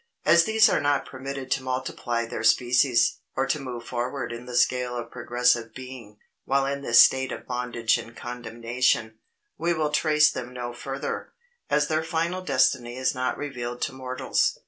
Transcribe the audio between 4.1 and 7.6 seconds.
in the scale of progressive being, while in this state of